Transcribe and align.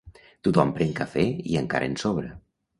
Tothom 0.47 0.71
pren 0.77 0.95
cafè 1.01 1.27
i 1.53 1.61
encara 1.63 1.93
en 1.93 2.03
sobra. 2.07 2.37